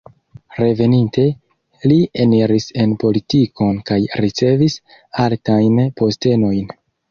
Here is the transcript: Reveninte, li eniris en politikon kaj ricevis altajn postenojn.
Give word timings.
Reveninte, 0.59 1.25
li 1.91 1.97
eniris 2.23 2.65
en 2.85 2.97
politikon 3.05 3.79
kaj 3.91 4.01
ricevis 4.27 4.81
altajn 5.27 5.81
postenojn. 6.03 6.77